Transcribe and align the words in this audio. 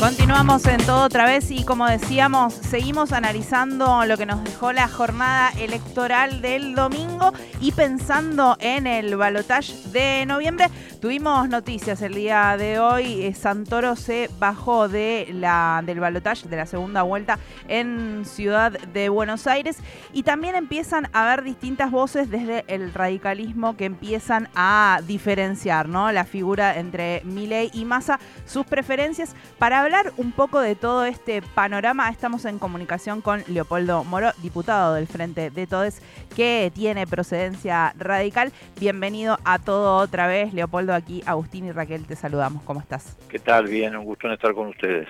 Continuamos 0.00 0.64
en 0.64 0.78
todo 0.86 1.04
otra 1.04 1.26
vez 1.26 1.50
y 1.50 1.62
como 1.62 1.86
decíamos, 1.86 2.54
seguimos 2.54 3.12
analizando 3.12 4.06
lo 4.06 4.16
que 4.16 4.24
nos 4.24 4.42
dejó 4.42 4.72
la 4.72 4.88
jornada 4.88 5.50
electoral 5.58 6.40
del 6.40 6.74
domingo 6.74 7.34
y 7.60 7.72
pensando 7.72 8.56
en 8.60 8.86
el 8.86 9.14
balotaje 9.18 9.74
de 9.92 10.24
noviembre. 10.24 10.68
Tuvimos 11.02 11.50
noticias 11.50 12.00
el 12.00 12.14
día 12.14 12.56
de 12.56 12.78
hoy. 12.78 13.26
Eh, 13.26 13.34
Santoro 13.34 13.94
se 13.94 14.30
bajó 14.38 14.88
de 14.88 15.28
la, 15.34 15.82
del 15.84 16.00
balotaje 16.00 16.48
de 16.48 16.56
la 16.56 16.64
segunda 16.64 17.02
vuelta 17.02 17.38
en 17.68 18.24
Ciudad 18.24 18.72
de 18.72 19.10
Buenos 19.10 19.46
Aires 19.46 19.76
y 20.14 20.22
también 20.22 20.54
empiezan 20.54 21.08
a 21.12 21.26
haber 21.30 21.44
distintas 21.44 21.90
voces 21.90 22.30
desde 22.30 22.64
el 22.68 22.94
radicalismo 22.94 23.76
que 23.76 23.84
empiezan 23.84 24.48
a 24.54 25.00
diferenciar 25.06 25.90
¿no? 25.90 26.10
la 26.10 26.24
figura 26.24 26.78
entre 26.78 27.20
Milei 27.24 27.70
y 27.74 27.84
Massa, 27.84 28.18
sus 28.46 28.64
preferencias 28.64 29.34
para 29.58 29.80
hablar 29.80 29.89
un 30.16 30.30
poco 30.30 30.60
de 30.60 30.76
todo 30.76 31.04
este 31.04 31.42
panorama, 31.42 32.08
estamos 32.10 32.44
en 32.44 32.60
comunicación 32.60 33.20
con 33.20 33.42
Leopoldo 33.48 34.04
Moro, 34.04 34.30
diputado 34.40 34.94
del 34.94 35.08
Frente 35.08 35.50
de 35.50 35.66
Todes, 35.66 36.00
que 36.36 36.70
tiene 36.72 37.08
procedencia 37.08 37.92
radical. 37.98 38.52
Bienvenido 38.78 39.38
a 39.44 39.58
todo 39.58 39.96
otra 39.96 40.28
vez, 40.28 40.54
Leopoldo. 40.54 40.94
Aquí 40.94 41.22
Agustín 41.26 41.64
y 41.64 41.72
Raquel 41.72 42.06
te 42.06 42.14
saludamos. 42.14 42.62
¿Cómo 42.62 42.78
estás? 42.78 43.16
¿Qué 43.28 43.40
tal? 43.40 43.66
Bien, 43.66 43.96
un 43.96 44.04
gusto 44.04 44.28
en 44.28 44.34
estar 44.34 44.54
con 44.54 44.68
ustedes 44.68 45.08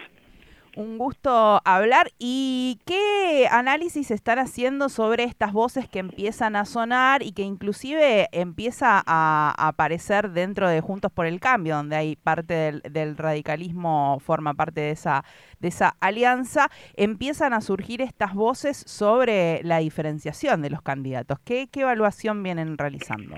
un 0.77 0.98
gusto 0.98 1.60
hablar. 1.65 2.10
¿Y 2.19 2.79
qué 2.87 3.48
análisis 3.51 4.10
están 4.10 4.38
haciendo 4.38 4.88
sobre 4.88 5.24
estas 5.24 5.52
voces 5.52 5.88
que 5.88 5.98
empiezan 5.98 6.56
a 6.56 6.65
sonar 6.65 7.23
y 7.23 7.33
que 7.33 7.43
inclusive 7.43 8.29
empieza 8.33 9.02
a 9.06 9.55
aparecer 9.56 10.30
dentro 10.30 10.69
de 10.69 10.80
Juntos 10.80 11.12
por 11.12 11.27
el 11.27 11.41
Cambio, 11.41 11.77
donde 11.77 11.96
hay 11.96 12.16
parte 12.16 12.80
del, 12.83 13.16
radicalismo, 13.16 14.19
forma 14.20 14.55
parte 14.55 14.80
de 14.80 14.91
esa, 14.91 15.24
de 15.59 15.69
esa 15.69 15.96
alianza? 16.01 16.69
Empiezan 16.96 17.52
a 17.52 17.60
surgir 17.60 18.02
estas 18.02 18.35
voces 18.35 18.76
sobre 18.87 19.60
la 19.63 19.79
diferenciación 19.79 20.63
de 20.63 20.71
los 20.71 20.82
candidatos. 20.82 21.38
¿Qué, 21.45 21.68
qué 21.71 21.80
evaluación 21.80 22.43
vienen 22.43 22.79
realizando? 22.79 23.37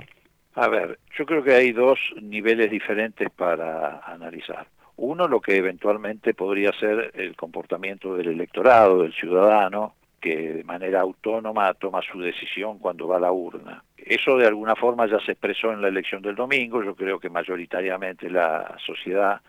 A 0.54 0.68
ver, 0.68 0.98
yo 1.16 1.24
creo 1.24 1.42
que 1.42 1.54
hay 1.54 1.72
dos 1.72 1.98
niveles 2.20 2.70
diferentes 2.70 3.30
para 3.30 4.00
analizar. 4.00 4.66
Uno, 5.04 5.26
lo 5.26 5.40
que 5.40 5.56
eventualmente 5.56 6.32
podría 6.32 6.70
ser 6.78 7.10
el 7.14 7.34
comportamiento 7.34 8.14
del 8.14 8.28
electorado, 8.28 9.02
del 9.02 9.12
ciudadano, 9.12 9.96
que 10.20 10.52
de 10.52 10.62
manera 10.62 11.00
autónoma 11.00 11.74
toma 11.74 12.00
su 12.02 12.20
decisión 12.20 12.78
cuando 12.78 13.08
va 13.08 13.16
a 13.16 13.20
la 13.20 13.32
urna. 13.32 13.82
Eso 13.96 14.36
de 14.36 14.46
alguna 14.46 14.76
forma 14.76 15.08
ya 15.08 15.18
se 15.18 15.32
expresó 15.32 15.72
en 15.72 15.82
la 15.82 15.88
elección 15.88 16.22
del 16.22 16.36
domingo, 16.36 16.84
yo 16.84 16.94
creo 16.94 17.18
que 17.18 17.28
mayoritariamente 17.28 18.30
la 18.30 18.76
sociedad 18.86 19.40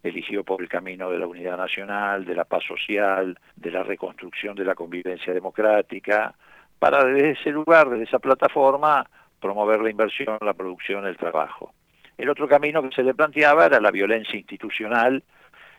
eligió 0.00 0.44
por 0.44 0.62
el 0.62 0.68
camino 0.68 1.10
de 1.10 1.18
la 1.18 1.26
unidad 1.26 1.56
nacional, 1.56 2.24
de 2.24 2.36
la 2.36 2.44
paz 2.44 2.62
social, 2.62 3.36
de 3.56 3.70
la 3.72 3.82
reconstrucción 3.82 4.54
de 4.54 4.64
la 4.64 4.76
convivencia 4.76 5.34
democrática, 5.34 6.36
para 6.78 7.02
desde 7.02 7.30
ese 7.30 7.50
lugar, 7.50 7.90
desde 7.90 8.04
esa 8.04 8.20
plataforma, 8.20 9.10
promover 9.40 9.80
la 9.80 9.90
inversión, 9.90 10.38
la 10.40 10.54
producción, 10.54 11.04
el 11.04 11.16
trabajo. 11.16 11.74
El 12.16 12.28
otro 12.28 12.48
camino 12.48 12.82
que 12.82 12.94
se 12.94 13.02
le 13.02 13.14
planteaba 13.14 13.66
era 13.66 13.80
la 13.80 13.90
violencia 13.90 14.38
institucional 14.38 15.22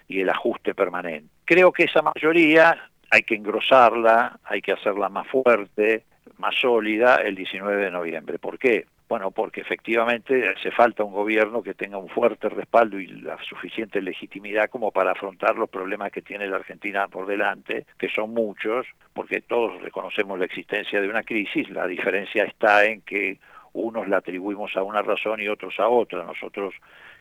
y 0.08 0.22
el 0.22 0.30
ajuste 0.30 0.75
permanente. 0.75 1.30
Creo 1.45 1.72
que 1.72 1.83
esa 1.83 2.02
mayoría 2.02 2.89
hay 3.09 3.23
que 3.23 3.36
engrosarla, 3.36 4.39
hay 4.44 4.61
que 4.61 4.73
hacerla 4.73 5.09
más 5.09 5.28
fuerte, 5.28 6.03
más 6.38 6.56
sólida 6.56 7.16
el 7.17 7.36
19 7.36 7.86
de 7.86 7.91
noviembre. 7.91 8.39
¿Por 8.39 8.58
qué? 8.59 8.86
Bueno, 9.08 9.30
porque 9.30 9.61
efectivamente 9.61 10.50
hace 10.50 10.72
falta 10.72 11.03
un 11.03 11.13
gobierno 11.13 11.61
que 11.61 11.75
tenga 11.75 12.00
un 12.00 12.09
fuerte 12.09 12.50
respaldo 12.50 13.00
y 13.00 13.06
la 13.06 13.38
suficiente 13.44 14.02
legitimidad 14.02 14.69
como 14.69 14.91
para 14.91 15.11
afrontar 15.11 15.56
los 15.56 15.69
problemas 15.69 16.11
que 16.11 16.23
tiene 16.23 16.47
la 16.47 16.56
Argentina 16.56 17.08
por 17.08 17.28
delante, 17.28 17.86
que 18.00 18.09
son 18.09 18.33
muchos, 18.33 18.88
porque 19.13 19.41
todos 19.41 19.80
reconocemos 19.83 20.39
la 20.39 20.45
existencia 20.45 21.00
de 21.00 21.08
una 21.08 21.22
crisis, 21.22 21.69
la 21.69 21.86
diferencia 21.86 22.45
está 22.45 22.85
en 22.85 23.01
que 23.01 23.38
unos 23.75 24.08
la 24.08 24.18
atribuimos 24.18 24.75
a 24.75 24.84
una 24.84 25.02
razón 25.02 25.41
y 25.41 25.47
otros 25.47 25.80
a 25.80 25.88
otra. 25.88 26.24
Nosotros 26.24 26.74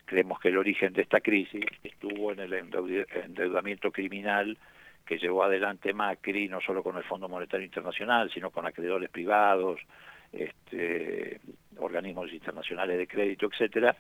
creemos 0.05 0.39
que 0.41 0.49
el 0.49 0.59
origen 0.59 0.93
de 0.93 1.03
esta 1.03 1.21
crisis 1.21 1.65
estuvo 1.83 2.33
en 2.33 2.41
el 2.41 2.53
endeudamiento 2.55 3.91
criminal 3.91 4.57
que 5.05 5.19
llevó 5.19 5.45
adelante 5.45 5.93
Macri, 5.93 6.49
no 6.49 6.61
solo 6.61 6.83
con 6.83 6.97
el 6.97 7.05
Fondo 7.05 7.29
Monetario 7.29 7.67
Internacional, 7.67 8.31
sino 8.33 8.51
con 8.51 8.67
acreedores 8.67 9.11
privados, 9.11 9.81
este, 10.33 11.41
organismos 11.77 12.33
internacionales 12.33 12.99
de 12.99 13.07
crédito, 13.07 13.47
etcétera, 13.47 13.95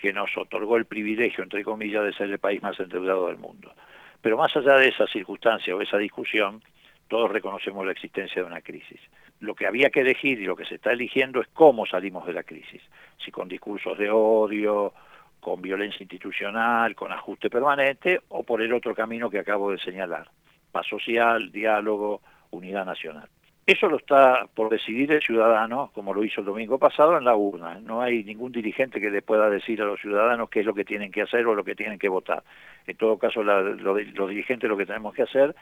que 0.00 0.12
nos 0.12 0.30
otorgó 0.36 0.76
el 0.76 0.84
privilegio, 0.84 1.42
entre 1.42 1.64
comillas, 1.64 2.04
de 2.04 2.12
ser 2.12 2.30
el 2.30 2.38
país 2.38 2.62
más 2.62 2.78
endeudado 2.78 3.28
del 3.28 3.38
mundo. 3.38 3.72
Pero 4.20 4.36
más 4.36 4.56
allá 4.56 4.76
de 4.76 4.88
esa 4.88 5.06
circunstancia 5.06 5.74
o 5.74 5.80
esa 5.80 5.98
discusión, 5.98 6.62
todos 7.08 7.30
reconocemos 7.30 7.84
la 7.84 7.92
existencia 7.92 8.42
de 8.42 8.48
una 8.48 8.60
crisis. 8.60 9.00
Lo 9.40 9.54
que 9.54 9.66
había 9.66 9.90
que 9.90 10.00
elegir 10.00 10.40
y 10.40 10.46
lo 10.46 10.56
que 10.56 10.64
se 10.64 10.76
está 10.76 10.92
eligiendo 10.92 11.40
es 11.40 11.48
cómo 11.48 11.86
salimos 11.86 12.26
de 12.26 12.32
la 12.32 12.42
crisis. 12.42 12.82
Si 13.22 13.30
con 13.30 13.48
discursos 13.48 13.98
de 13.98 14.10
odio, 14.10 14.92
con 15.40 15.60
violencia 15.60 16.02
institucional, 16.02 16.94
con 16.94 17.12
ajuste 17.12 17.50
permanente, 17.50 18.20
o 18.28 18.42
por 18.42 18.62
el 18.62 18.72
otro 18.72 18.94
camino 18.94 19.28
que 19.28 19.38
acabo 19.38 19.70
de 19.70 19.78
señalar. 19.78 20.30
Paz 20.72 20.86
social, 20.86 21.52
diálogo, 21.52 22.22
unidad 22.50 22.86
nacional. 22.86 23.28
Eso 23.66 23.88
lo 23.88 23.96
está 23.96 24.46
por 24.54 24.68
decidir 24.68 25.10
el 25.12 25.22
ciudadano, 25.22 25.90
como 25.94 26.12
lo 26.12 26.22
hizo 26.22 26.40
el 26.40 26.46
domingo 26.46 26.78
pasado, 26.78 27.16
en 27.16 27.24
la 27.24 27.34
urna. 27.34 27.80
No 27.80 28.02
hay 28.02 28.22
ningún 28.22 28.52
dirigente 28.52 29.00
que 29.00 29.10
le 29.10 29.22
pueda 29.22 29.48
decir 29.48 29.80
a 29.80 29.86
los 29.86 30.00
ciudadanos 30.00 30.50
qué 30.50 30.60
es 30.60 30.66
lo 30.66 30.74
que 30.74 30.84
tienen 30.84 31.10
que 31.10 31.22
hacer 31.22 31.46
o 31.46 31.54
lo 31.54 31.64
que 31.64 31.74
tienen 31.74 31.98
que 31.98 32.10
votar. 32.10 32.42
En 32.86 32.96
todo 32.96 33.16
caso, 33.18 33.42
los 33.42 34.28
dirigentes 34.28 34.68
lo 34.68 34.76
que 34.76 34.84
tenemos 34.84 35.14
que 35.14 35.22
hacer 35.22 35.54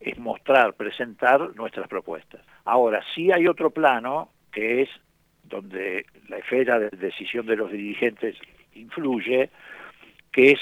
es 0.00 0.18
mostrar, 0.18 0.74
presentar 0.74 1.54
nuestras 1.56 1.88
propuestas. 1.88 2.40
Ahora, 2.64 3.02
sí 3.14 3.32
hay 3.32 3.46
otro 3.46 3.70
plano 3.70 4.30
que 4.52 4.82
es 4.82 4.88
donde 5.44 6.06
la 6.28 6.38
esfera 6.38 6.78
de 6.78 6.90
decisión 6.90 7.46
de 7.46 7.56
los 7.56 7.70
dirigentes 7.70 8.36
influye, 8.74 9.50
que 10.30 10.52
es 10.52 10.60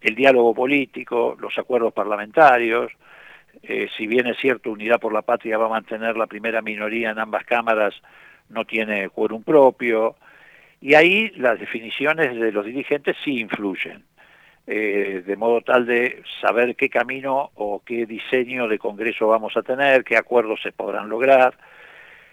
el 0.00 0.14
diálogo 0.14 0.54
político, 0.54 1.36
los 1.40 1.56
acuerdos 1.56 1.92
parlamentarios, 1.92 2.92
eh, 3.62 3.88
si 3.96 4.06
bien 4.06 4.26
es 4.26 4.38
cierto 4.38 4.70
Unidad 4.70 5.00
por 5.00 5.12
la 5.12 5.22
Patria 5.22 5.58
va 5.58 5.66
a 5.66 5.70
mantener 5.70 6.16
la 6.16 6.26
primera 6.26 6.62
minoría 6.62 7.10
en 7.10 7.18
ambas 7.18 7.44
cámaras, 7.44 7.94
no 8.48 8.64
tiene 8.64 9.08
quórum 9.10 9.42
propio, 9.42 10.16
y 10.80 10.94
ahí 10.94 11.30
las 11.36 11.60
definiciones 11.60 12.34
de 12.34 12.50
los 12.50 12.66
dirigentes 12.66 13.16
sí 13.24 13.38
influyen. 13.38 14.04
Eh, 14.64 15.24
de 15.26 15.36
modo 15.36 15.60
tal 15.62 15.86
de 15.86 16.22
saber 16.40 16.76
qué 16.76 16.88
camino 16.88 17.50
o 17.54 17.82
qué 17.84 18.06
diseño 18.06 18.68
de 18.68 18.78
Congreso 18.78 19.26
vamos 19.26 19.56
a 19.56 19.62
tener, 19.62 20.04
qué 20.04 20.16
acuerdos 20.16 20.60
se 20.62 20.70
podrán 20.70 21.08
lograr. 21.08 21.58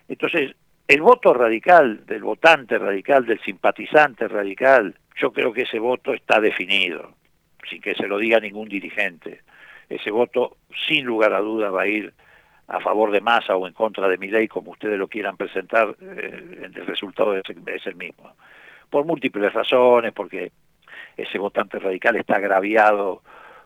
Entonces, 0.08 0.56
el 0.88 1.02
voto 1.02 1.34
radical, 1.34 2.06
del 2.06 2.24
votante 2.24 2.78
radical, 2.78 3.26
del 3.26 3.40
simpatizante 3.42 4.28
radical, 4.28 4.96
yo 5.16 5.34
creo 5.34 5.52
que 5.54 5.64
ese 5.64 5.80
voto 5.80 6.14
está 6.14 6.40
definido, 6.40 7.14
sin 7.68 7.82
que 7.82 7.96
se 7.96 8.08
lo 8.08 8.20
diga 8.20 8.40
ningún 8.40 8.70
dirigente. 8.70 9.42
Ese 9.90 10.12
voto, 10.12 10.58
sin 10.88 11.06
lugar 11.06 11.34
a 11.34 11.40
duda, 11.40 11.72
va 11.72 11.84
a 11.84 11.88
ir 11.88 12.14
a 12.68 12.80
favor 12.80 13.10
de 13.10 13.22
Massa 13.22 13.56
o 13.56 13.68
en 13.68 13.74
contra 13.74 14.08
de 14.08 14.20
mi 14.20 14.28
ley, 14.28 14.48
como 14.48 14.72
ustedes 14.72 15.00
lo 15.00 15.08
quieran 15.08 15.36
presentar, 15.36 15.96
eh, 16.00 16.62
el 16.62 16.86
resultado 16.86 17.36
es 17.36 17.88
el 17.88 17.96
mismo. 17.96 18.36
Por 18.92 19.06
múltiples 19.06 19.52
razones, 19.52 20.14
porque 20.14 20.52
ese 21.18 21.38
votante 21.38 21.80
radical 21.80 22.16
está 22.16 22.36
agraviado 22.36 23.22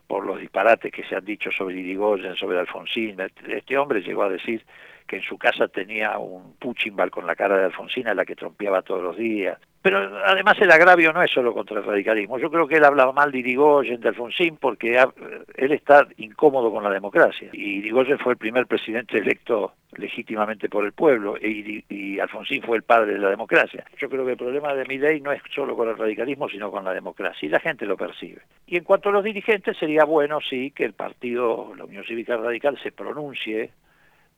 por 0.07 0.25
los 0.25 0.39
disparates 0.39 0.91
que 0.91 1.03
se 1.03 1.15
han 1.15 1.25
dicho 1.25 1.51
sobre 1.51 1.75
Irigoyen, 1.75 2.35
sobre 2.35 2.59
Alfonsín. 2.59 3.17
Este 3.47 3.77
hombre 3.77 4.01
llegó 4.01 4.23
a 4.23 4.29
decir 4.29 4.65
que 5.07 5.17
en 5.17 5.23
su 5.23 5.37
casa 5.37 5.67
tenía 5.67 6.17
un 6.17 6.55
puchimbal 6.55 7.09
con 7.11 7.25
la 7.25 7.35
cara 7.35 7.57
de 7.57 7.65
Alfonsín 7.65 8.07
a 8.07 8.13
la 8.13 8.25
que 8.25 8.35
trompeaba 8.35 8.81
todos 8.81 9.01
los 9.01 9.17
días. 9.17 9.57
Pero 9.83 9.97
además 10.25 10.55
el 10.61 10.71
agravio 10.71 11.11
no 11.11 11.21
es 11.21 11.29
solo 11.29 11.53
contra 11.53 11.79
el 11.79 11.83
radicalismo. 11.83 12.39
Yo 12.39 12.49
creo 12.49 12.65
que 12.65 12.77
él 12.77 12.85
hablaba 12.85 13.11
mal 13.11 13.33
de 13.33 13.39
Irigoyen, 13.39 13.99
de 13.99 14.07
Alfonsín, 14.07 14.55
porque 14.55 14.97
él 15.55 15.71
está 15.73 16.07
incómodo 16.15 16.71
con 16.71 16.85
la 16.85 16.89
democracia. 16.89 17.49
Y 17.51 17.79
Irigoyen 17.79 18.17
fue 18.17 18.31
el 18.31 18.37
primer 18.37 18.65
presidente 18.65 19.17
electo 19.17 19.73
legítimamente 19.97 20.69
por 20.69 20.85
el 20.85 20.93
pueblo 20.93 21.35
y, 21.37 21.83
y, 21.89 22.17
Alfonsín 22.17 22.63
fue 22.63 22.77
el 22.77 22.83
padre 22.83 23.11
de 23.11 23.19
la 23.19 23.29
democracia. 23.29 23.83
Yo 23.97 24.09
creo 24.09 24.25
que 24.25 24.31
el 24.31 24.37
problema 24.37 24.73
de 24.73 24.85
mi 24.85 24.97
ley 24.97 25.19
no 25.19 25.33
es 25.33 25.41
solo 25.53 25.75
con 25.75 25.89
el 25.89 25.97
radicalismo, 25.97 26.47
sino 26.47 26.71
con 26.71 26.85
la 26.85 26.93
democracia 26.93 27.45
y 27.45 27.49
la 27.49 27.59
gente 27.59 27.85
lo 27.85 27.97
percibe. 27.97 28.41
Y 28.65 28.77
en 28.77 28.85
cuanto 28.85 29.09
a 29.09 29.11
los 29.11 29.23
dirigentes, 29.25 29.75
sería 29.77 30.05
bueno, 30.05 30.39
sí, 30.39 30.71
que 30.71 30.85
el 30.85 30.93
partido, 30.93 31.73
la 31.75 31.83
Unión 31.83 32.05
Cívica 32.05 32.37
Radical, 32.37 32.79
se 32.81 32.93
pronuncie 32.93 33.71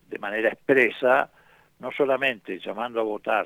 de 0.09 0.17
manera 0.17 0.49
expresa, 0.49 1.29
no 1.79 1.91
solamente 1.91 2.57
llamando 2.57 2.99
a 2.99 3.03
votar 3.03 3.45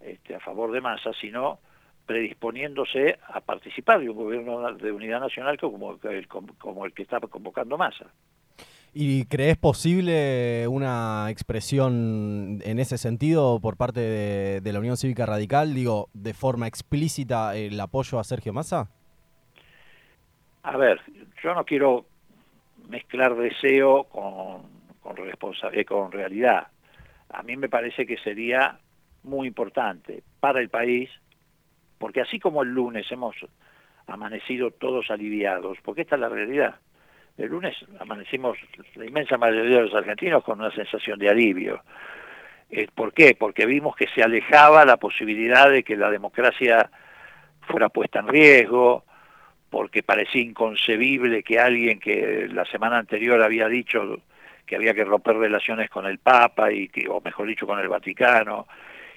este, 0.00 0.34
a 0.34 0.40
favor 0.40 0.72
de 0.72 0.80
Massa, 0.80 1.12
sino 1.20 1.58
predisponiéndose 2.06 3.18
a 3.28 3.40
participar 3.40 4.00
de 4.00 4.08
un 4.08 4.16
gobierno 4.16 4.72
de 4.72 4.92
unidad 4.92 5.20
nacional 5.20 5.58
como, 5.58 5.98
como 6.58 6.86
el 6.86 6.94
que 6.94 7.02
está 7.02 7.20
convocando 7.20 7.76
Massa. 7.76 8.06
¿Y 8.94 9.26
crees 9.26 9.58
posible 9.58 10.66
una 10.66 11.26
expresión 11.30 12.60
en 12.64 12.78
ese 12.78 12.96
sentido 12.96 13.60
por 13.60 13.76
parte 13.76 14.00
de, 14.00 14.72
la 14.72 14.78
Unión 14.78 14.96
Cívica 14.96 15.26
Radical, 15.26 15.74
digo, 15.74 16.08
de 16.14 16.32
forma 16.32 16.66
explícita 16.66 17.54
el 17.54 17.78
apoyo 17.78 18.18
a 18.18 18.24
Sergio 18.24 18.54
Massa? 18.54 18.88
A 20.62 20.76
ver, 20.76 21.00
yo 21.42 21.54
no 21.54 21.64
quiero 21.64 22.06
mezclar 22.88 23.36
deseo 23.36 24.04
con, 24.04 24.62
con, 25.00 25.16
responsabilidad, 25.16 25.86
con 25.86 26.10
realidad. 26.10 26.68
A 27.28 27.42
mí 27.42 27.56
me 27.56 27.68
parece 27.68 28.06
que 28.06 28.16
sería 28.16 28.80
muy 29.22 29.48
importante 29.48 30.22
para 30.40 30.60
el 30.60 30.68
país, 30.68 31.10
porque 31.98 32.20
así 32.20 32.38
como 32.38 32.62
el 32.62 32.70
lunes 32.70 33.10
hemos 33.10 33.36
amanecido 34.06 34.70
todos 34.70 35.10
aliviados, 35.10 35.78
porque 35.82 36.02
esta 36.02 36.14
es 36.14 36.20
la 36.20 36.28
realidad. 36.28 36.76
El 37.36 37.50
lunes 37.50 37.76
amanecimos 38.00 38.58
la 38.96 39.04
inmensa 39.04 39.36
mayoría 39.36 39.76
de 39.76 39.82
los 39.82 39.94
argentinos 39.94 40.42
con 40.42 40.58
una 40.58 40.74
sensación 40.74 41.18
de 41.18 41.28
alivio. 41.28 41.82
Eh, 42.70 42.88
¿Por 42.92 43.12
qué? 43.12 43.36
Porque 43.38 43.64
vimos 43.64 43.94
que 43.96 44.08
se 44.14 44.22
alejaba 44.22 44.84
la 44.84 44.96
posibilidad 44.96 45.70
de 45.70 45.82
que 45.84 45.96
la 45.96 46.10
democracia 46.10 46.90
fuera 47.60 47.88
puesta 47.88 48.20
en 48.20 48.28
riesgo, 48.28 49.04
porque 49.70 50.02
parecía 50.02 50.42
inconcebible 50.42 51.42
que 51.42 51.58
alguien 51.58 52.00
que 52.00 52.48
la 52.50 52.64
semana 52.64 52.98
anterior 52.98 53.42
había 53.42 53.68
dicho 53.68 54.20
que 54.66 54.76
había 54.76 54.92
que 54.94 55.04
romper 55.04 55.36
relaciones 55.36 55.88
con 55.88 56.06
el 56.06 56.18
Papa 56.18 56.70
y 56.70 56.88
que, 56.88 57.08
o 57.08 57.20
mejor 57.22 57.46
dicho 57.46 57.66
con 57.66 57.78
el 57.78 57.88
Vaticano, 57.88 58.66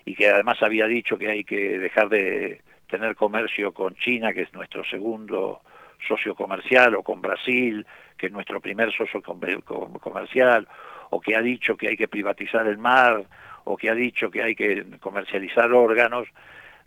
y 0.05 0.15
que 0.15 0.29
además 0.29 0.61
había 0.61 0.87
dicho 0.87 1.17
que 1.17 1.29
hay 1.29 1.43
que 1.43 1.79
dejar 1.79 2.09
de 2.09 2.61
tener 2.87 3.15
comercio 3.15 3.73
con 3.73 3.95
China, 3.95 4.33
que 4.33 4.41
es 4.41 4.53
nuestro 4.53 4.83
segundo 4.83 5.61
socio 6.07 6.35
comercial, 6.35 6.95
o 6.95 7.03
con 7.03 7.21
Brasil, 7.21 7.85
que 8.17 8.27
es 8.27 8.31
nuestro 8.31 8.59
primer 8.59 8.91
socio 8.91 9.21
comercial, 9.21 10.67
o 11.09 11.21
que 11.21 11.35
ha 11.35 11.41
dicho 11.41 11.77
que 11.77 11.89
hay 11.89 11.97
que 11.97 12.07
privatizar 12.07 12.67
el 12.67 12.77
mar, 12.77 13.23
o 13.63 13.77
que 13.77 13.89
ha 13.89 13.93
dicho 13.93 14.29
que 14.31 14.41
hay 14.41 14.55
que 14.55 14.85
comercializar 14.99 15.71
órganos, 15.71 16.27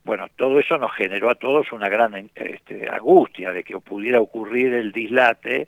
bueno, 0.04 0.26
todo 0.36 0.60
eso 0.60 0.76
nos 0.76 0.92
generó 0.94 1.30
a 1.30 1.34
todos 1.34 1.72
una 1.72 1.88
gran 1.88 2.30
este, 2.34 2.88
angustia 2.90 3.52
de 3.52 3.64
que 3.64 3.78
pudiera 3.78 4.20
ocurrir 4.20 4.74
el 4.74 4.92
dislate 4.92 5.66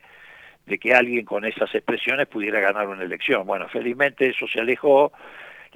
de 0.67 0.79
que 0.79 0.93
alguien 0.93 1.25
con 1.25 1.45
esas 1.47 1.75
expresiones 1.75 2.27
pudiera 2.27 2.61
ganar 2.61 2.87
una 2.89 3.03
elección. 3.03 3.47
Bueno, 3.47 3.67
felizmente 3.69 4.29
eso 4.29 4.47
se 4.47 4.61
alejó, 4.61 5.13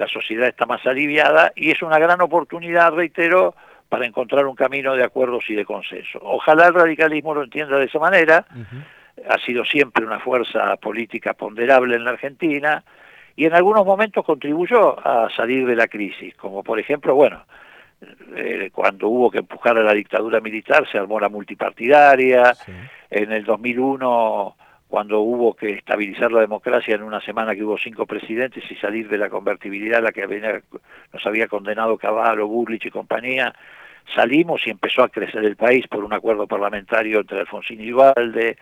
la 0.01 0.09
sociedad 0.09 0.49
está 0.49 0.65
más 0.65 0.85
aliviada 0.87 1.53
y 1.55 1.71
es 1.71 1.83
una 1.83 1.99
gran 1.99 2.23
oportunidad, 2.23 2.91
reitero, 2.93 3.55
para 3.91 4.07
encontrar 4.07 4.47
un 4.47 4.57
camino 4.57 4.97
de 4.97 5.05
acuerdos 5.05 5.45
y 5.49 5.55
de 5.55 5.67
consenso. 5.67 6.19
Ojalá 6.23 6.69
el 6.69 6.75
radicalismo 6.75 7.35
lo 7.35 7.43
entienda 7.43 7.77
de 7.77 7.85
esa 7.85 7.99
manera, 7.99 8.47
ha 9.29 9.39
sido 9.45 9.63
siempre 9.63 10.07
una 10.07 10.19
fuerza 10.19 10.75
política 10.77 11.35
ponderable 11.35 11.97
en 11.97 12.05
la 12.05 12.13
Argentina 12.13 12.83
y 13.37 13.45
en 13.45 13.53
algunos 13.53 13.85
momentos 13.85 14.25
contribuyó 14.25 14.99
a 15.07 15.29
salir 15.37 15.67
de 15.67 15.77
la 15.77 15.87
crisis, 15.87 16.35
como 16.35 16.63
por 16.63 16.81
ejemplo, 16.81 17.15
bueno, 17.15 17.45
eh, 18.37 18.71
cuando 18.73 19.07
hubo 19.09 19.31
que 19.31 19.41
empujar 19.41 19.77
a 19.77 19.83
la 19.83 19.93
dictadura 19.93 20.41
militar 20.41 20.89
se 20.91 20.97
armó 20.97 21.21
la 21.21 21.29
multipartidaria, 21.29 22.55
en 23.11 23.33
el 23.33 23.45
2001 23.45 24.57
cuando 24.91 25.21
hubo 25.21 25.55
que 25.55 25.71
estabilizar 25.71 26.33
la 26.33 26.41
democracia 26.41 26.97
en 26.97 27.05
una 27.05 27.21
semana 27.21 27.55
que 27.55 27.63
hubo 27.63 27.79
cinco 27.79 28.07
presidentes 28.07 28.69
y 28.69 28.75
salir 28.75 29.09
de 29.09 29.19
la 29.19 29.31
convertibilidad 29.31 30.01
a 30.01 30.03
la 30.03 30.11
que 30.11 30.27
nos 31.13 31.25
había 31.25 31.47
condenado 31.47 31.97
Cavallo, 31.97 32.49
Burlich 32.49 32.87
y 32.87 32.91
compañía, 32.91 33.55
salimos 34.13 34.67
y 34.67 34.71
empezó 34.71 35.05
a 35.05 35.09
crecer 35.09 35.45
el 35.45 35.55
país 35.55 35.87
por 35.87 36.03
un 36.03 36.13
acuerdo 36.13 36.49
parlamentario 36.49 37.21
entre 37.21 37.39
Alfonsín 37.39 37.81
y 37.81 37.93
Valde. 37.93 38.57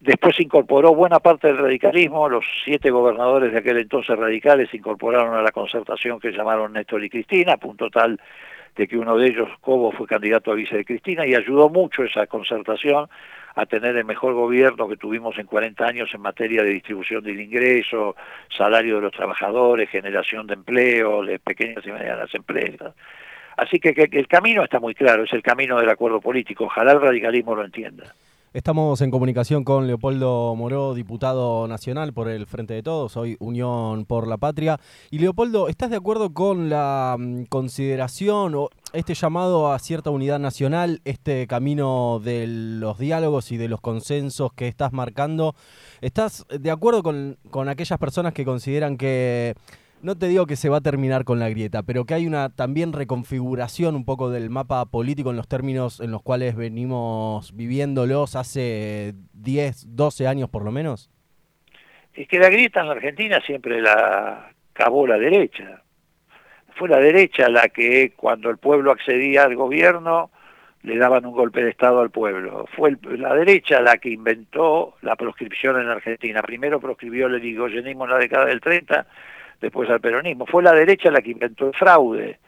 Después 0.00 0.34
se 0.34 0.42
incorporó 0.42 0.92
buena 0.92 1.20
parte 1.20 1.46
del 1.46 1.58
radicalismo, 1.58 2.28
los 2.28 2.44
siete 2.64 2.90
gobernadores 2.90 3.52
de 3.52 3.58
aquel 3.58 3.78
entonces 3.78 4.18
radicales 4.18 4.68
se 4.70 4.78
incorporaron 4.78 5.36
a 5.36 5.42
la 5.42 5.52
concertación 5.52 6.18
que 6.18 6.32
llamaron 6.32 6.72
Néstor 6.72 7.04
y 7.04 7.10
Cristina, 7.10 7.56
punto 7.58 7.90
tal 7.90 8.20
de 8.74 8.88
que 8.88 8.98
uno 8.98 9.16
de 9.16 9.28
ellos, 9.28 9.48
Cobo, 9.60 9.92
fue 9.92 10.06
candidato 10.08 10.50
a 10.50 10.54
vice 10.54 10.76
de 10.76 10.84
Cristina 10.84 11.24
y 11.26 11.34
ayudó 11.34 11.68
mucho 11.68 12.02
esa 12.02 12.26
concertación 12.26 13.08
a 13.58 13.66
tener 13.66 13.96
el 13.96 14.04
mejor 14.04 14.34
gobierno 14.34 14.86
que 14.86 14.96
tuvimos 14.96 15.36
en 15.36 15.46
40 15.46 15.84
años 15.84 16.10
en 16.14 16.20
materia 16.20 16.62
de 16.62 16.70
distribución 16.70 17.24
del 17.24 17.40
ingreso, 17.40 18.14
salario 18.56 18.96
de 18.96 19.02
los 19.02 19.12
trabajadores, 19.12 19.90
generación 19.90 20.46
de 20.46 20.54
empleo, 20.54 21.24
de 21.24 21.40
pequeñas 21.40 21.84
y 21.84 21.90
medianas 21.90 22.32
empresas. 22.36 22.94
Así 23.56 23.80
que, 23.80 23.92
que 23.94 24.08
el 24.12 24.28
camino 24.28 24.62
está 24.62 24.78
muy 24.78 24.94
claro, 24.94 25.24
es 25.24 25.32
el 25.32 25.42
camino 25.42 25.80
del 25.80 25.90
acuerdo 25.90 26.20
político. 26.20 26.66
Ojalá 26.66 26.92
el 26.92 27.00
radicalismo 27.00 27.56
lo 27.56 27.64
entienda. 27.64 28.14
Estamos 28.58 29.00
en 29.02 29.12
comunicación 29.12 29.62
con 29.62 29.86
Leopoldo 29.86 30.52
Moró, 30.56 30.92
diputado 30.92 31.68
nacional 31.68 32.12
por 32.12 32.28
el 32.28 32.44
Frente 32.44 32.74
de 32.74 32.82
Todos, 32.82 33.16
hoy 33.16 33.36
Unión 33.38 34.04
por 34.04 34.26
la 34.26 34.36
Patria. 34.36 34.80
Y 35.12 35.20
Leopoldo, 35.20 35.68
¿estás 35.68 35.90
de 35.90 35.96
acuerdo 35.96 36.34
con 36.34 36.68
la 36.68 37.14
mm, 37.16 37.44
consideración 37.44 38.56
o 38.56 38.70
este 38.92 39.14
llamado 39.14 39.72
a 39.72 39.78
cierta 39.78 40.10
unidad 40.10 40.40
nacional, 40.40 41.00
este 41.04 41.46
camino 41.46 42.20
de 42.24 42.48
los 42.48 42.98
diálogos 42.98 43.52
y 43.52 43.58
de 43.58 43.68
los 43.68 43.80
consensos 43.80 44.52
que 44.52 44.66
estás 44.66 44.92
marcando? 44.92 45.54
¿Estás 46.00 46.44
de 46.48 46.72
acuerdo 46.72 47.04
con, 47.04 47.38
con 47.52 47.68
aquellas 47.68 48.00
personas 48.00 48.32
que 48.32 48.44
consideran 48.44 48.96
que 48.96 49.54
no 50.02 50.16
te 50.16 50.28
digo 50.28 50.46
que 50.46 50.56
se 50.56 50.68
va 50.68 50.78
a 50.78 50.80
terminar 50.80 51.24
con 51.24 51.38
la 51.38 51.48
grieta, 51.48 51.82
pero 51.82 52.04
que 52.04 52.14
hay 52.14 52.26
una 52.26 52.50
también 52.50 52.92
reconfiguración 52.92 53.96
un 53.96 54.04
poco 54.04 54.30
del 54.30 54.50
mapa 54.50 54.84
político 54.86 55.30
en 55.30 55.36
los 55.36 55.48
términos 55.48 56.00
en 56.00 56.10
los 56.10 56.22
cuales 56.22 56.56
venimos 56.56 57.54
viviéndolos 57.56 58.36
hace 58.36 59.14
10, 59.34 59.96
12 59.96 60.26
años 60.26 60.48
por 60.50 60.64
lo 60.64 60.70
menos? 60.70 61.10
Es 62.14 62.28
que 62.28 62.38
la 62.38 62.48
grieta 62.48 62.80
en 62.80 62.86
la 62.86 62.92
Argentina 62.92 63.40
siempre 63.44 63.80
la 63.80 64.52
cavó 64.72 65.06
la 65.06 65.18
derecha. 65.18 65.82
Fue 66.76 66.88
la 66.88 66.98
derecha 66.98 67.48
la 67.48 67.68
que 67.68 68.12
cuando 68.16 68.50
el 68.50 68.58
pueblo 68.58 68.92
accedía 68.92 69.44
al 69.44 69.56
gobierno 69.56 70.30
le 70.82 70.96
daban 70.96 71.26
un 71.26 71.32
golpe 71.32 71.62
de 71.62 71.70
Estado 71.70 72.00
al 72.00 72.10
pueblo. 72.10 72.66
Fue 72.76 72.96
la 73.02 73.34
derecha 73.34 73.80
la 73.80 73.98
que 73.98 74.10
inventó 74.10 74.94
la 75.02 75.16
proscripción 75.16 75.80
en 75.80 75.88
Argentina. 75.88 76.40
Primero 76.40 76.78
proscribió 76.78 77.26
el 77.26 77.36
irigoyenismo 77.36 78.04
en 78.04 78.10
la 78.10 78.18
década 78.18 78.46
del 78.46 78.60
30 78.60 79.06
después 79.60 79.88
al 79.90 80.00
peronismo. 80.00 80.46
Fue 80.46 80.62
la 80.62 80.72
derecha 80.72 81.10
la 81.10 81.20
que 81.20 81.30
inventó 81.30 81.66
el 81.66 81.74
fraude. 81.74 82.38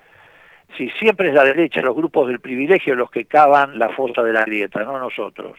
Si 0.76 0.88
siempre 0.90 1.28
es 1.28 1.34
la 1.34 1.44
derecha, 1.44 1.80
los 1.80 1.96
grupos 1.96 2.28
del 2.28 2.40
privilegio 2.40 2.94
los 2.94 3.10
que 3.10 3.24
cavan 3.24 3.78
la 3.78 3.88
fosa 3.90 4.22
de 4.22 4.32
la 4.32 4.44
grieta, 4.44 4.84
no 4.84 4.98
nosotros. 4.98 5.58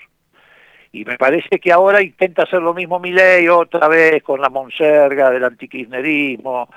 Y 0.94 1.06
me 1.06 1.18
parece 1.18 1.60
que 1.60 1.72
ahora 1.72 2.02
intenta 2.02 2.44
hacer 2.44 2.62
lo 2.62 2.74
mismo 2.74 3.00
Milei 3.00 3.48
otra 3.48 3.88
vez 3.88 4.24
con 4.24 4.42
la 4.42 4.50
monserga 4.50 5.30
del 5.30 5.44
antikirchnerismo, 5.46 6.70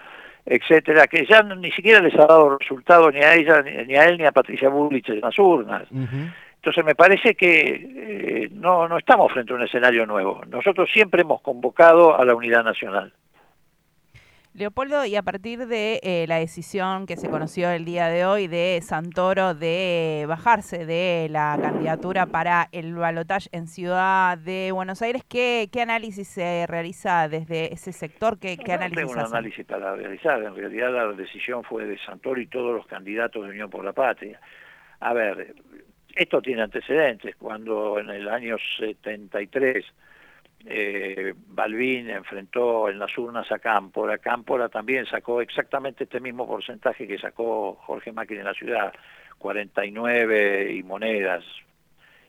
etcétera, 0.46 1.06
que 1.06 1.26
ya 1.26 1.42
ni 1.42 1.70
siquiera 1.72 2.00
les 2.00 2.14
ha 2.14 2.26
dado 2.26 2.58
resultado 2.58 3.10
ni 3.10 3.20
a 3.20 3.34
ella, 3.34 3.62
ni 3.62 3.96
a 3.96 4.04
él, 4.04 4.18
ni 4.18 4.24
a 4.24 4.32
Patricia 4.32 4.68
Bullrich 4.68 5.08
en 5.08 5.20
las 5.20 5.38
urnas. 5.38 5.88
Entonces 5.90 6.84
me 6.84 6.94
parece 6.94 7.34
que 7.34 8.44
eh, 8.44 8.48
no, 8.52 8.88
no 8.88 8.98
estamos 8.98 9.32
frente 9.32 9.52
a 9.52 9.56
un 9.56 9.62
escenario 9.62 10.06
nuevo. 10.06 10.42
Nosotros 10.48 10.88
siempre 10.92 11.22
hemos 11.22 11.40
convocado 11.40 12.18
a 12.18 12.24
la 12.24 12.34
unidad 12.34 12.64
nacional. 12.64 13.12
Leopoldo, 14.56 15.04
y 15.04 15.16
a 15.16 15.22
partir 15.22 15.66
de 15.66 15.98
eh, 16.04 16.26
la 16.28 16.36
decisión 16.36 17.06
que 17.06 17.16
se 17.16 17.28
conoció 17.28 17.70
el 17.70 17.84
día 17.84 18.06
de 18.06 18.24
hoy 18.24 18.46
de 18.46 18.78
Santoro 18.82 19.52
de 19.52 20.26
bajarse 20.28 20.86
de 20.86 21.26
la 21.28 21.58
candidatura 21.60 22.26
para 22.26 22.68
el 22.70 22.94
balotaje 22.94 23.48
en 23.50 23.66
Ciudad 23.66 24.38
de 24.38 24.70
Buenos 24.70 25.02
Aires, 25.02 25.24
¿qué, 25.28 25.68
qué 25.72 25.82
análisis 25.82 26.28
se 26.28 26.68
realiza 26.68 27.28
desde 27.28 27.74
ese 27.74 27.90
sector? 27.92 28.38
¿Qué, 28.38 28.56
qué 28.56 28.74
análisis 28.74 29.08
tengo 29.08 29.12
un 29.14 29.26
análisis 29.26 29.66
para 29.66 29.96
realizar. 29.96 30.40
En 30.40 30.54
realidad 30.54 30.92
la 30.92 31.12
decisión 31.14 31.64
fue 31.64 31.84
de 31.86 31.98
Santoro 31.98 32.40
y 32.40 32.46
todos 32.46 32.76
los 32.76 32.86
candidatos 32.86 33.42
de 33.42 33.50
Unión 33.50 33.68
por 33.68 33.84
la 33.84 33.92
Patria. 33.92 34.40
A 35.00 35.12
ver, 35.14 35.52
esto 36.14 36.40
tiene 36.40 36.62
antecedentes. 36.62 37.34
Cuando 37.34 37.98
en 37.98 38.08
el 38.08 38.28
año 38.28 38.56
73 38.78 39.84
eh, 40.66 41.34
Balbín 41.36 42.08
enfrentó 42.08 42.88
en 42.88 42.98
las 42.98 43.16
urnas 43.18 43.50
a 43.52 43.58
Cámpora, 43.58 44.18
Cámpora 44.18 44.68
también 44.68 45.04
sacó 45.06 45.40
exactamente 45.40 46.04
este 46.04 46.20
mismo 46.20 46.46
porcentaje 46.46 47.06
que 47.06 47.18
sacó 47.18 47.74
Jorge 47.74 48.12
Macri 48.12 48.38
en 48.38 48.44
la 48.44 48.54
ciudad, 48.54 48.92
49 49.38 50.72
y 50.72 50.82
monedas, 50.82 51.44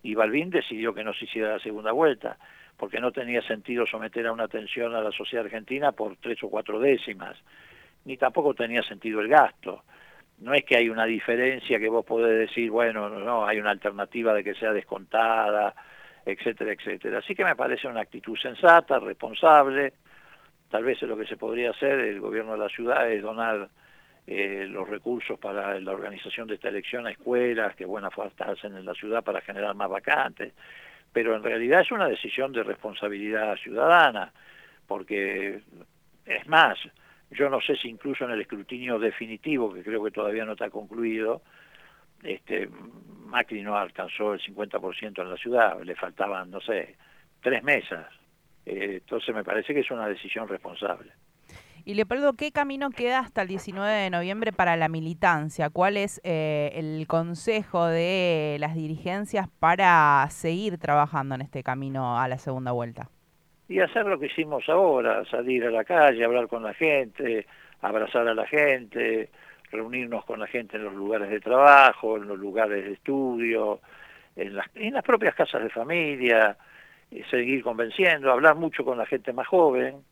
y 0.03 0.15
Balbín 0.15 0.49
decidió 0.49 0.93
que 0.93 1.03
no 1.03 1.13
se 1.13 1.25
hiciera 1.25 1.53
la 1.53 1.59
segunda 1.59 1.91
vuelta, 1.91 2.37
porque 2.77 2.99
no 2.99 3.11
tenía 3.11 3.41
sentido 3.41 3.85
someter 3.85 4.27
a 4.27 4.33
una 4.33 4.47
tensión 4.47 4.93
a 4.95 5.01
la 5.01 5.11
sociedad 5.11 5.45
argentina 5.45 5.93
por 5.93 6.17
tres 6.17 6.43
o 6.43 6.49
cuatro 6.49 6.79
décimas, 6.79 7.37
ni 8.03 8.17
tampoco 8.17 8.53
tenía 8.53 8.83
sentido 8.83 9.21
el 9.21 9.29
gasto. 9.29 9.83
No 10.39 10.53
es 10.53 10.65
que 10.65 10.75
hay 10.75 10.89
una 10.89 11.05
diferencia 11.05 11.79
que 11.79 11.87
vos 11.87 12.05
podés 12.05 12.37
decir, 12.49 12.69
bueno, 12.69 13.09
no, 13.09 13.47
hay 13.47 13.59
una 13.59 13.71
alternativa 13.71 14.33
de 14.33 14.43
que 14.43 14.55
sea 14.55 14.73
descontada, 14.73 15.73
etcétera, 16.25 16.73
etcétera. 16.73 17.19
Así 17.19 17.35
que 17.35 17.45
me 17.45 17.55
parece 17.55 17.87
una 17.87 18.01
actitud 18.01 18.37
sensata, 18.37 18.99
responsable. 18.99 19.93
Tal 20.69 20.83
vez 20.83 21.01
lo 21.03 21.15
que 21.15 21.27
se 21.27 21.37
podría 21.37 21.69
hacer, 21.69 21.99
el 21.99 22.19
gobierno 22.19 22.53
de 22.53 22.57
la 22.57 22.69
ciudad, 22.69 23.09
es 23.09 23.21
donar 23.21 23.69
eh, 24.25 24.65
los 24.67 24.89
recursos 24.89 25.37
para 25.37 25.79
la 25.79 25.91
organización 25.91 26.47
de 26.47 26.55
esta 26.55 26.69
elección 26.69 27.05
a 27.05 27.11
escuelas 27.11 27.75
que 27.75 27.85
buenas 27.85 28.13
falta 28.13 28.45
hacen 28.45 28.75
en 28.75 28.83
la 28.83 28.95
ciudad 28.95 29.23
para 29.23 29.41
generar 29.41 29.75
más 29.75 29.89
vacantes. 29.89 30.53
Pero 31.13 31.35
en 31.35 31.43
realidad 31.43 31.81
es 31.81 31.91
una 31.91 32.07
decisión 32.07 32.51
de 32.51 32.63
responsabilidad 32.63 33.55
ciudadana, 33.57 34.33
porque 34.87 35.61
es 36.25 36.47
más, 36.47 36.77
yo 37.29 37.49
no 37.49 37.61
sé 37.61 37.75
si 37.75 37.87
incluso 37.87 38.25
en 38.25 38.31
el 38.31 38.41
escrutinio 38.41 38.97
definitivo, 38.97 39.71
que 39.73 39.83
creo 39.83 40.03
que 40.03 40.11
todavía 40.11 40.43
no 40.43 40.53
está 40.53 40.69
concluido, 40.71 41.43
este, 42.25 42.69
Macri 43.25 43.61
no 43.61 43.75
alcanzó 43.75 44.33
el 44.33 44.41
50% 44.41 45.21
en 45.21 45.29
la 45.29 45.37
ciudad, 45.37 45.81
le 45.81 45.95
faltaban, 45.95 46.49
no 46.51 46.61
sé, 46.61 46.95
tres 47.41 47.63
mesas. 47.63 48.07
Eh, 48.65 48.99
entonces 49.01 49.33
me 49.33 49.43
parece 49.43 49.73
que 49.73 49.81
es 49.81 49.91
una 49.91 50.07
decisión 50.07 50.47
responsable. 50.47 51.11
Y 51.87 51.93
Leopoldo, 51.93 52.33
¿qué 52.33 52.51
camino 52.51 52.89
queda 52.89 53.19
hasta 53.19 53.43
el 53.43 53.47
19 53.47 53.91
de 53.91 54.09
noviembre 54.09 54.51
para 54.51 54.75
la 54.75 54.89
militancia? 54.89 55.69
¿Cuál 55.69 55.97
es 55.97 56.19
eh, 56.23 56.71
el 56.73 57.05
consejo 57.05 57.85
de 57.85 58.57
las 58.59 58.73
dirigencias 58.73 59.47
para 59.59 60.25
seguir 60.31 60.79
trabajando 60.79 61.35
en 61.35 61.41
este 61.41 61.61
camino 61.61 62.19
a 62.19 62.27
la 62.27 62.39
segunda 62.39 62.71
vuelta? 62.71 63.09
Y 63.67 63.81
hacer 63.81 64.07
lo 64.07 64.19
que 64.19 64.25
hicimos 64.25 64.67
ahora, 64.67 65.23
salir 65.25 65.63
a 65.65 65.69
la 65.69 65.83
calle, 65.83 66.25
hablar 66.25 66.47
con 66.47 66.63
la 66.63 66.73
gente, 66.73 67.45
abrazar 67.81 68.27
a 68.27 68.33
la 68.33 68.47
gente, 68.47 69.29
reunirnos 69.71 70.25
con 70.25 70.39
la 70.39 70.47
gente 70.47 70.77
en 70.77 70.83
los 70.83 70.93
lugares 70.93 71.29
de 71.29 71.39
trabajo, 71.39 72.17
en 72.17 72.27
los 72.27 72.37
lugares 72.37 72.85
de 72.85 72.93
estudio, 72.93 73.81
en 74.35 74.55
las, 74.55 74.67
en 74.75 74.93
las 74.93 75.03
propias 75.03 75.35
casas 75.35 75.63
de 75.63 75.69
familia, 75.69 76.57
eh, 77.11 77.23
seguir 77.29 77.63
convenciendo, 77.63 78.31
hablar 78.31 78.55
mucho 78.55 78.83
con 78.83 78.97
la 78.97 79.05
gente 79.05 79.33
más 79.33 79.47
joven, 79.47 80.03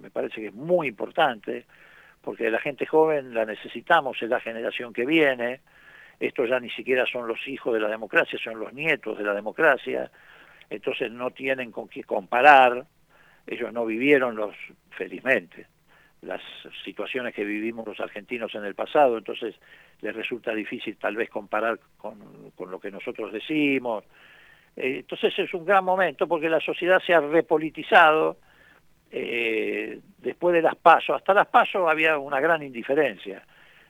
me 0.00 0.10
parece 0.10 0.40
que 0.40 0.46
es 0.48 0.54
muy 0.54 0.88
importante, 0.88 1.66
porque 2.20 2.50
la 2.50 2.60
gente 2.60 2.86
joven 2.86 3.34
la 3.34 3.44
necesitamos, 3.44 4.20
es 4.22 4.28
la 4.28 4.40
generación 4.40 4.92
que 4.92 5.04
viene, 5.04 5.60
estos 6.20 6.48
ya 6.48 6.60
ni 6.60 6.70
siquiera 6.70 7.04
son 7.06 7.26
los 7.26 7.46
hijos 7.48 7.74
de 7.74 7.80
la 7.80 7.88
democracia, 7.88 8.38
son 8.42 8.60
los 8.60 8.72
nietos 8.72 9.18
de 9.18 9.24
la 9.24 9.34
democracia, 9.34 10.10
entonces 10.70 11.10
no 11.10 11.30
tienen 11.30 11.72
con 11.72 11.88
qué 11.88 12.04
comparar, 12.04 12.86
ellos 13.46 13.72
no 13.72 13.84
vivieron 13.84 14.36
los, 14.36 14.54
felizmente, 14.90 15.66
las 16.22 16.40
situaciones 16.84 17.34
que 17.34 17.44
vivimos 17.44 17.86
los 17.86 18.00
argentinos 18.00 18.54
en 18.54 18.64
el 18.64 18.74
pasado, 18.74 19.18
entonces 19.18 19.54
les 20.00 20.14
resulta 20.14 20.54
difícil 20.54 20.96
tal 20.96 21.16
vez 21.16 21.28
comparar 21.28 21.78
con, 21.96 22.50
con 22.56 22.70
lo 22.70 22.78
que 22.78 22.90
nosotros 22.90 23.32
decimos. 23.32 24.04
Eh, 24.76 24.98
entonces 25.00 25.36
es 25.38 25.52
un 25.52 25.64
gran 25.64 25.84
momento 25.84 26.26
porque 26.26 26.48
la 26.48 26.60
sociedad 26.60 27.02
se 27.04 27.12
ha 27.12 27.20
repolitizado, 27.20 28.38
eh, 29.10 30.00
después 30.18 30.54
de 30.54 30.62
las 30.62 30.76
pasos, 30.76 31.16
hasta 31.16 31.34
las 31.34 31.48
pasos 31.48 31.88
había 31.90 32.16
una 32.18 32.40
gran 32.40 32.62
indiferencia. 32.62 33.44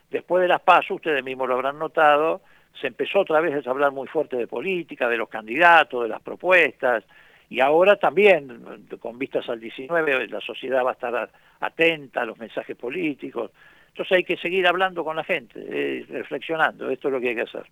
Después 0.09 0.41
de 0.41 0.47
las 0.47 0.61
pasos, 0.61 0.91
ustedes 0.91 1.23
mismos 1.23 1.47
lo 1.47 1.55
habrán 1.55 1.79
notado, 1.79 2.41
se 2.79 2.87
empezó 2.87 3.19
otra 3.19 3.39
vez 3.39 3.65
a 3.65 3.69
hablar 3.69 3.91
muy 3.91 4.07
fuerte 4.07 4.35
de 4.35 4.47
política, 4.47 5.07
de 5.07 5.17
los 5.17 5.29
candidatos, 5.29 6.03
de 6.03 6.09
las 6.09 6.21
propuestas, 6.21 7.03
y 7.49 7.59
ahora 7.59 7.97
también, 7.97 8.87
con 8.99 9.19
vistas 9.19 9.47
al 9.47 9.59
19, 9.59 10.27
la 10.27 10.41
sociedad 10.41 10.83
va 10.83 10.89
a 10.89 10.93
estar 10.93 11.29
atenta 11.65 12.21
a 12.21 12.25
los 12.25 12.37
mensajes 12.37 12.75
políticos. 12.75 13.51
Entonces 13.89 14.17
hay 14.17 14.23
que 14.23 14.37
seguir 14.37 14.67
hablando 14.67 15.03
con 15.03 15.15
la 15.15 15.23
gente, 15.23 15.59
eh, 15.59 16.05
reflexionando, 16.09 16.89
esto 16.89 17.09
es 17.09 17.13
lo 17.13 17.19
que 17.19 17.29
hay 17.29 17.35
que 17.35 17.41
hacer. 17.41 17.65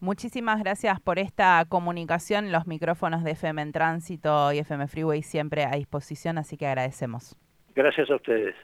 Muchísimas 0.00 0.58
gracias 0.60 1.00
por 1.00 1.20
esta 1.20 1.64
comunicación. 1.68 2.50
Los 2.50 2.66
micrófonos 2.66 3.22
de 3.22 3.32
FM 3.32 3.62
en 3.62 3.72
Tránsito 3.72 4.52
y 4.52 4.58
FM 4.58 4.88
Freeway 4.88 5.22
siempre 5.22 5.64
a 5.64 5.76
disposición, 5.76 6.38
así 6.38 6.56
que 6.56 6.66
agradecemos. 6.66 7.36
Gracias 7.76 8.10
a 8.10 8.16
ustedes. 8.16 8.56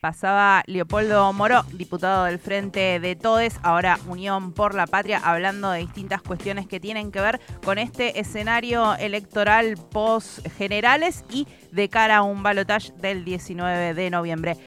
Pasaba 0.00 0.62
Leopoldo 0.66 1.30
Moro, 1.34 1.62
diputado 1.74 2.24
del 2.24 2.38
Frente 2.38 3.00
de 3.00 3.16
Todes, 3.16 3.60
ahora 3.62 3.98
Unión 4.08 4.54
por 4.54 4.74
la 4.74 4.86
Patria, 4.86 5.20
hablando 5.22 5.70
de 5.70 5.80
distintas 5.80 6.22
cuestiones 6.22 6.66
que 6.66 6.80
tienen 6.80 7.12
que 7.12 7.20
ver 7.20 7.38
con 7.62 7.76
este 7.76 8.18
escenario 8.18 8.94
electoral 8.94 9.76
post 9.76 10.48
generales 10.56 11.22
y 11.28 11.46
de 11.70 11.90
cara 11.90 12.16
a 12.16 12.22
un 12.22 12.42
balotaje 12.42 12.92
del 12.92 13.26
19 13.26 13.92
de 13.92 14.08
noviembre. 14.08 14.56